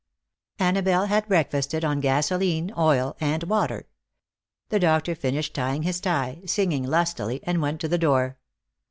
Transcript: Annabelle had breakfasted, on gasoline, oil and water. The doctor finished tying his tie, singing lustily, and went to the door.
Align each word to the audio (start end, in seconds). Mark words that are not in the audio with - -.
Annabelle 0.57 1.05
had 1.05 1.27
breakfasted, 1.27 1.85
on 1.85 1.99
gasoline, 1.99 2.73
oil 2.75 3.15
and 3.19 3.43
water. 3.43 3.87
The 4.69 4.79
doctor 4.79 5.13
finished 5.13 5.53
tying 5.53 5.83
his 5.83 5.99
tie, 5.99 6.41
singing 6.47 6.81
lustily, 6.83 7.39
and 7.43 7.61
went 7.61 7.81
to 7.81 7.87
the 7.87 7.99
door. 7.99 8.39